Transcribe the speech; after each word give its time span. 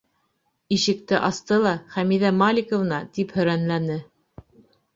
Ишекте 0.77 1.19
асты 1.27 1.59
ла, 1.67 1.75
Хәмиҙә 1.97 2.33
Маликовна, 2.39 3.05
тип 3.19 3.37
һөрәнләне. 3.41 4.03